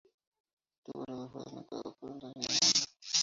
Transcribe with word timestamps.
Este 0.79 0.91
borrador 0.97 1.29
fue 1.31 1.41
adelantado 1.45 1.95
por 1.99 2.11
el 2.11 2.17
diario 2.19 2.33
El 2.37 2.47
Mundo. 2.47 2.57